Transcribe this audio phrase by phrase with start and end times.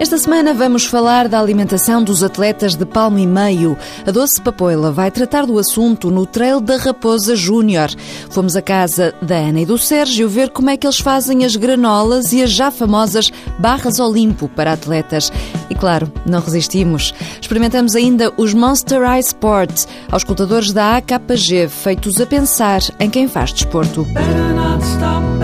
[0.00, 3.76] Esta semana vamos falar da alimentação dos atletas de palmo e meio.
[4.06, 7.88] A Doce Papoila vai tratar do assunto no Trail da Raposa Júnior.
[8.30, 11.56] Fomos à casa da Ana e do Sérgio ver como é que eles fazem as
[11.56, 15.32] granolas e as já famosas barras Olimpo para atletas.
[15.68, 17.12] E claro, não resistimos.
[17.40, 23.26] Experimentamos ainda os Monster Ice Sport, aos escutadores da AKG, feitos a pensar em quem
[23.26, 24.04] faz desporto.
[24.04, 25.38] Better not stop,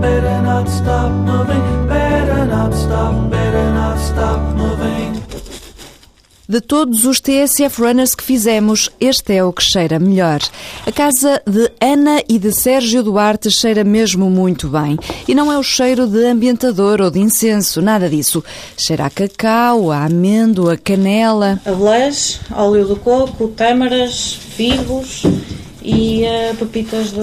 [0.00, 3.26] better not stop moving, better not stop.
[6.48, 10.38] De todos os TSF Runners que fizemos, este é o que cheira melhor.
[10.86, 14.96] A casa de Ana e de Sérgio Duarte cheira mesmo muito bem.
[15.26, 18.44] E não é o cheiro de ambientador ou de incenso, nada disso.
[18.78, 21.60] Cheira a cacau, a amêndoa, a canela.
[21.66, 25.24] Avelãs, óleo de coco, tâmaras, figos
[25.86, 27.20] e uh, pepitas de.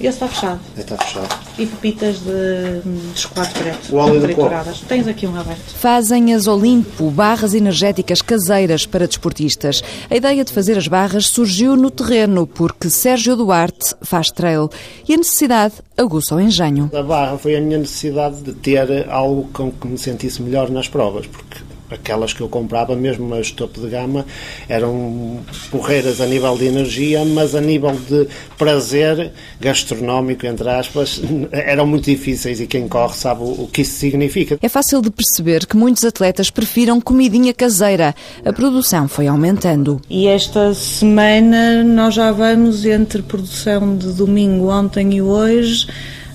[0.00, 0.60] Esse está fechado.
[0.76, 1.28] Está fechado.
[1.56, 3.94] E pepitas de, de chocolate preto.
[3.94, 4.80] O óleo trituradas.
[4.80, 5.72] Tens aqui um aberto.
[5.76, 9.84] Fazem as Olimpo, barras energéticas caseiras para desportistas.
[10.10, 14.68] A ideia de fazer as barras surgiu no terreno, porque Sérgio Duarte faz trail
[15.08, 16.90] e a necessidade aguça o engenho.
[16.92, 20.88] A barra foi a minha necessidade de ter algo com que me sentisse melhor nas
[20.88, 21.58] provas, porque
[21.92, 24.24] aquelas que eu comprava, mesmo as topo de gama,
[24.68, 25.40] eram
[25.70, 31.20] porreiras a nível de energia, mas a nível de prazer gastronómico, entre aspas,
[31.52, 34.58] eram muito difíceis e quem corre sabe o que isso significa.
[34.62, 38.14] É fácil de perceber que muitos atletas prefiram comidinha caseira.
[38.44, 40.00] A produção foi aumentando.
[40.08, 45.86] E esta semana nós já vamos entre produção de domingo, ontem e hoje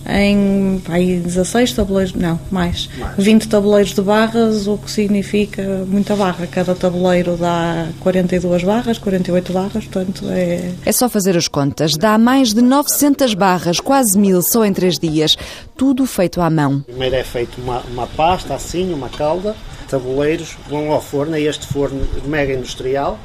[0.09, 6.15] em aí, 16 tabuleiros, não, mais, mais, 20 tabuleiros de barras, o que significa muita
[6.15, 6.47] barra.
[6.47, 10.71] Cada tabuleiro dá 42 barras, 48 barras, portanto é...
[10.85, 11.95] É só fazer as contas.
[11.95, 15.35] Dá mais de 900 barras, quase mil, só em três dias.
[15.75, 16.81] Tudo feito à mão.
[16.81, 19.55] Primeiro é feito uma, uma pasta assim, uma calda,
[19.89, 23.19] tabuleiros vão ao forno, é este forno mega industrial.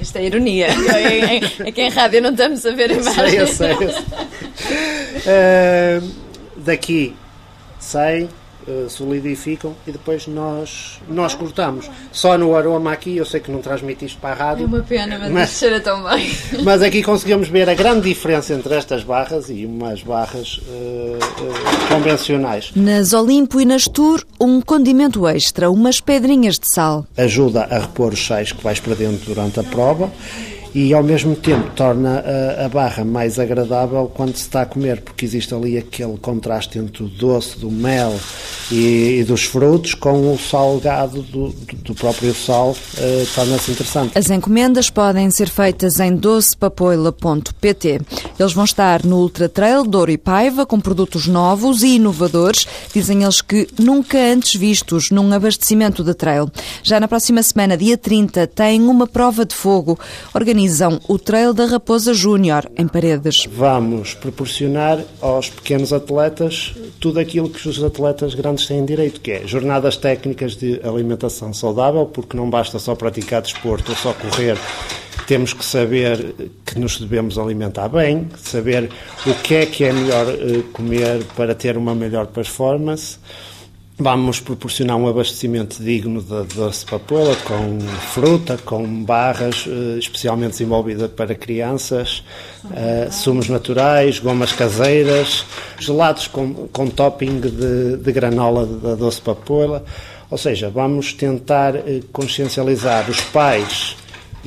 [0.00, 0.68] Isto é ironia.
[1.66, 2.90] Aqui em rádio não estamos a ver.
[3.02, 3.72] Sei, eu sei.
[3.72, 4.99] Eu sei.
[5.26, 6.08] Uh,
[6.56, 7.14] daqui
[7.78, 8.28] saem,
[8.66, 11.90] uh, solidificam e depois nós, nós cortamos.
[12.12, 14.64] Só no aroma aqui, eu sei que não transmite isto para a rádio.
[14.64, 16.30] É uma pena, mas, mas cheira tão bem.
[16.62, 22.72] Mas aqui conseguimos ver a grande diferença entre estas barras e umas barras uh, convencionais.
[22.74, 27.06] Nas Olimpo e nas Tour, um condimento extra, umas pedrinhas de sal.
[27.16, 30.10] Ajuda a repor os sais que vais para dentro durante a prova
[30.74, 35.00] e ao mesmo tempo torna a, a, barra mais agradável quando se está a comer,
[35.00, 38.18] porque existe ali aquele contraste entre o doce do mel
[38.70, 44.16] e, e dos frutos com o salgado do, do, próprio sal, uh, torna-se interessante.
[44.16, 48.00] As encomendas podem ser feitas em docepapoila.pt.
[48.40, 53.22] Eles vão estar no Ultra Trail Douro e Paiva com produtos novos e inovadores, dizem
[53.22, 56.50] eles que nunca antes vistos num abastecimento de trail.
[56.82, 59.98] Já na próxima semana, dia 30, tem uma prova de fogo
[60.32, 63.46] organizam o Trail da Raposa Júnior, em Paredes.
[63.52, 69.46] Vamos proporcionar aos pequenos atletas tudo aquilo que os atletas grandes têm direito, que é
[69.46, 74.56] jornadas técnicas de alimentação saudável, porque não basta só praticar desporto ou só correr
[75.30, 76.34] temos que saber
[76.66, 78.90] que nos devemos alimentar bem, saber
[79.24, 83.16] o que é que é melhor eh, comer para ter uma melhor performance.
[83.96, 87.78] Vamos proporcionar um abastecimento digno da doce papoula, com
[88.12, 92.24] fruta, com barras eh, especialmente desenvolvida para crianças,
[92.64, 95.46] uh, sumos naturais, gomas caseiras,
[95.78, 99.84] gelados com, com topping de, de granola da doce papoula.
[100.28, 101.74] Ou seja, vamos tentar
[102.12, 103.96] consciencializar os pais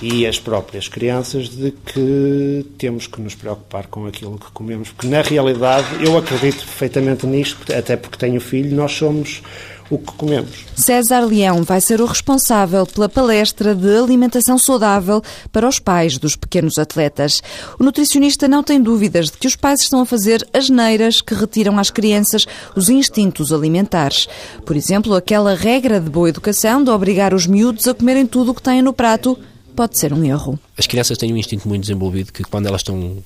[0.02, 5.08] e as próprias crianças de que temos que nos preocupar com aquilo que comemos, porque
[5.08, 9.42] na realidade eu acredito perfeitamente nisto, até porque tenho filho, nós somos
[9.90, 10.66] o que comemos.
[10.76, 15.22] César Leão vai ser o responsável pela palestra de alimentação saudável
[15.52, 17.42] para os pais dos pequenos atletas.
[17.80, 21.35] O nutricionista não tem dúvidas de que os pais estão a fazer as neiras que
[21.35, 24.28] retiram às crianças os instintos alimentares.
[24.66, 28.56] Por exemplo, aquela regra de boa educação de obrigar os miúdos a comerem tudo o
[28.56, 29.38] que têm no prato
[29.73, 30.59] pode ser um erro.
[30.78, 33.23] As crianças têm um instinto muito desenvolvido que quando elas estão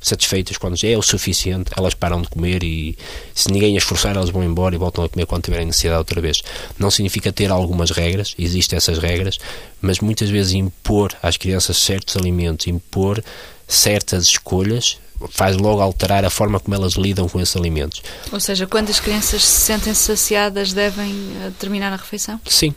[0.00, 2.96] satisfeitas, quando já é o suficiente, elas param de comer e
[3.34, 6.20] se ninguém as forçar, elas vão embora e voltam a comer quando tiverem necessidade outra
[6.20, 6.42] vez.
[6.78, 9.38] Não significa ter algumas regras, existem essas regras,
[9.80, 13.22] mas muitas vezes impor às crianças certos alimentos, impor
[13.68, 14.98] certas escolhas,
[15.28, 18.02] faz logo alterar a forma como elas lidam com esses alimentos.
[18.32, 21.12] Ou seja, quando as crianças se sentem saciadas, devem
[21.42, 22.40] eh, terminar a refeição?
[22.46, 22.74] Sim,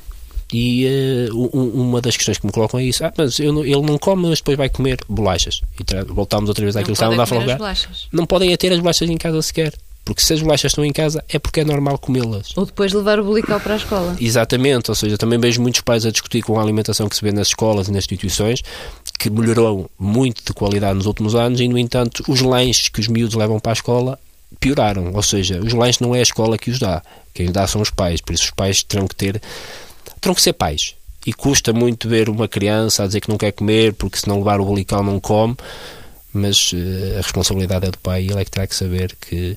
[0.54, 0.86] E
[1.32, 3.98] uh, um, uma das questões que me colocam é isso: ah, mas eu, ele não
[3.98, 5.62] come, mas depois vai comer bolachas.
[5.80, 7.76] E voltámos outra vez àquilo que estávamos a falar.
[8.12, 9.74] Não podem ter as bolachas em casa sequer.
[10.06, 12.56] Porque se as bolachas estão em casa é porque é normal comê-las.
[12.58, 14.18] Ou depois levar o bulical para a escola.
[14.20, 17.32] Exatamente, ou seja, também vejo muitos pais a discutir com a alimentação que se vê
[17.32, 18.62] nas escolas e nas instituições,
[19.18, 23.08] que melhorou muito de qualidade nos últimos anos e, no entanto, os lanches que os
[23.08, 24.20] miúdos levam para a escola
[24.60, 25.14] pioraram.
[25.14, 27.02] Ou seja, os lanches não é a escola que os dá.
[27.34, 28.20] Quem os dá são os pais.
[28.20, 29.42] Por isso os pais terão que ter...
[30.24, 30.96] terão que ser pais.
[31.26, 34.40] E custa muito ver uma criança a dizer que não quer comer porque se não
[34.40, 35.56] levar o bulical não come
[36.34, 39.56] mas uh, a responsabilidade é do pai e ele é que terá que saber que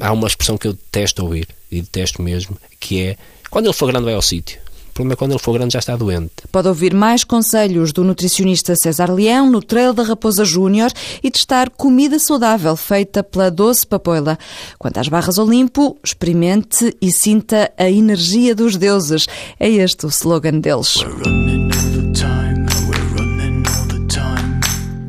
[0.00, 3.16] há uma expressão que eu detesto ouvir e detesto mesmo, que é
[3.48, 4.60] quando ele for grande vai ao sítio.
[5.00, 6.30] Problema é quando ele for grande já está doente.
[6.52, 10.92] Pode ouvir mais conselhos do nutricionista César Leão no Trail da Raposa Júnior
[11.22, 14.38] e testar comida saudável feita pela Doce Papoila.
[14.78, 19.26] Quanto às barras Olimpo, experimente e sinta a energia dos deuses.
[19.58, 20.98] É este o slogan deles.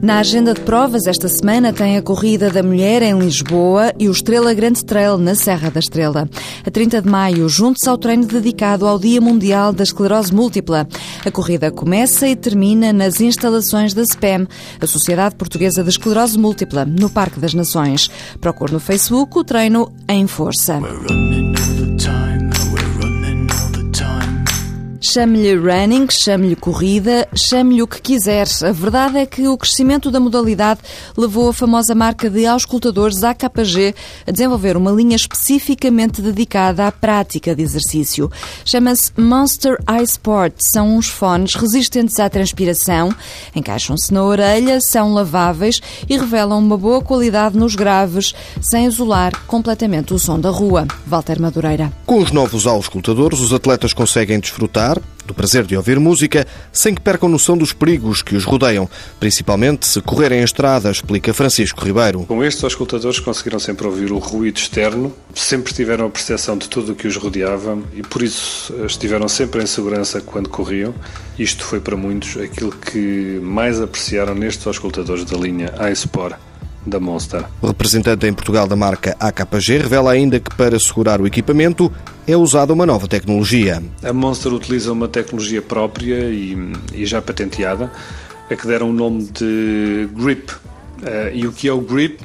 [0.02, 4.12] Na agenda de provas, esta semana tem a Corrida da Mulher em Lisboa e o
[4.12, 6.28] Estrela Grande Trail na Serra da Estrela.
[6.66, 10.88] A 30 de maio, juntos ao treino dedicado ao Dia Mundial da Esclerose Múltipla.
[11.24, 14.48] A corrida começa e termina nas instalações da SPEM,
[14.80, 18.10] a Sociedade Portuguesa de Esclerose Múltipla, no Parque das Nações.
[18.40, 20.80] Procure no Facebook o treino em força.
[25.12, 28.48] Chame-lhe running, chame-lhe corrida, chame-lhe o que quiser.
[28.64, 30.80] A verdade é que o crescimento da modalidade
[31.18, 33.94] levou a famosa marca de auscultadores AKG
[34.26, 38.32] a desenvolver uma linha especificamente dedicada à prática de exercício.
[38.64, 40.54] Chama-se Monster Eye Sport.
[40.60, 43.14] São uns fones resistentes à transpiração,
[43.54, 50.14] encaixam-se na orelha, são laváveis e revelam uma boa qualidade nos graves, sem isolar completamente
[50.14, 50.88] o som da rua.
[51.06, 51.92] Walter Madureira.
[52.06, 57.02] Com os novos auscultadores, os atletas conseguem desfrutar do prazer de ouvir música, sem que
[57.02, 58.90] percam noção dos perigos que os rodeiam,
[59.20, 62.26] principalmente se correrem a estrada, explica Francisco Ribeiro.
[62.26, 66.92] Com estes escutadores conseguiram sempre ouvir o ruído externo, sempre tiveram a percepção de tudo
[66.92, 70.94] o que os rodeava e por isso estiveram sempre em segurança quando corriam.
[71.38, 76.36] Isto foi para muitos aquilo que mais apreciaram nestes escutadores da linha iSport
[76.86, 77.46] da Monster.
[77.62, 81.92] O representante em Portugal da marca AKG revela ainda que para segurar o equipamento
[82.28, 83.82] é usada uma nova tecnologia.
[84.04, 86.58] A Monster utiliza uma tecnologia própria e,
[86.94, 87.92] e já patenteada,
[88.50, 90.52] a que deram o nome de Grip.
[90.52, 92.22] Uh, e o que é o Grip?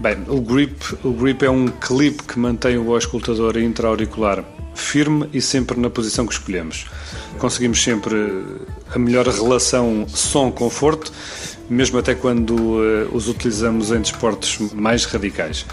[0.00, 0.74] Bem, o grip,
[1.04, 4.44] o grip é um clipe que mantém o auscultador intra-auricular
[4.74, 6.86] firme e sempre na posição que escolhemos.
[7.38, 8.14] Conseguimos sempre
[8.92, 11.12] a melhor relação som-conforto,
[11.68, 15.64] mesmo até quando uh, os utilizamos em desportos mais radicais.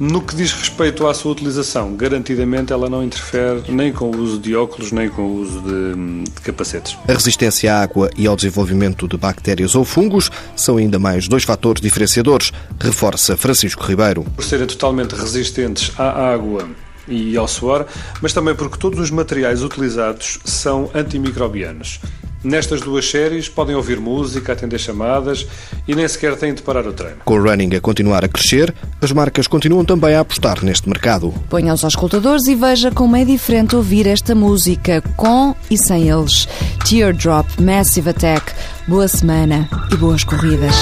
[0.00, 4.38] No que diz respeito à sua utilização, garantidamente ela não interfere nem com o uso
[4.38, 6.96] de óculos, nem com o uso de, de, capacetes.
[7.06, 11.44] A resistência à água e ao desenvolvimento de bactérias ou fungos são ainda mais dois
[11.44, 12.50] fatores diferenciadores,
[12.80, 14.24] reforça Francisco Ribeiro.
[14.34, 16.66] Por serem totalmente resistentes à água
[17.06, 17.86] e ao suor,
[18.22, 22.00] mas também porque todos os materiais utilizados são antimicrobianos.
[22.42, 25.46] Nestas duas séries podem ouvir música, atender chamadas
[25.86, 27.18] e nem sequer têm de parar o treino.
[27.24, 31.34] Com o running a continuar a crescer, as marcas continuam também a apostar neste mercado.
[31.48, 36.48] Ponha os escutadores e veja como é diferente ouvir esta música com e sem eles.
[36.88, 38.52] Teardrop Massive Attack.
[38.88, 40.74] Boa semana e boas corridas.